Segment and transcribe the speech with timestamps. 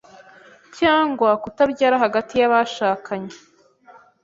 [0.77, 3.35] cyangwa kutabyara hagati y’abashakanye: